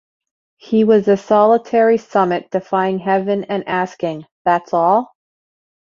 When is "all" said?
4.73-5.13